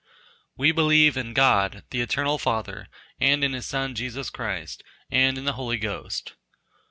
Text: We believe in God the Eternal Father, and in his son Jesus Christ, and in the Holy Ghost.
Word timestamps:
We 0.57 0.71
believe 0.71 1.15
in 1.15 1.33
God 1.35 1.83
the 1.91 2.01
Eternal 2.01 2.39
Father, 2.39 2.87
and 3.19 3.43
in 3.43 3.53
his 3.53 3.67
son 3.67 3.93
Jesus 3.93 4.31
Christ, 4.31 4.81
and 5.11 5.37
in 5.37 5.45
the 5.45 5.53
Holy 5.53 5.77
Ghost. 5.77 6.33